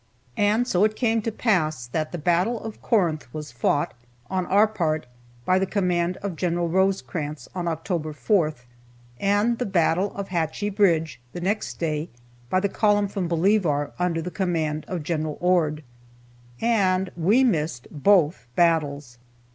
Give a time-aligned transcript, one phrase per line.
[0.37, 3.93] And so it came to pass that the battle of Corinth was fought,
[4.31, 5.05] on our part,
[5.45, 6.55] by the command of Gen.
[6.71, 8.63] Rosecrans on October 4th,
[9.19, 12.09] and the battle of Hatchie Bridge the next day
[12.49, 15.23] by the column from Bolivar, under the command of Gen.
[15.39, 15.83] Ord,
[16.59, 19.19] and we missed both battles.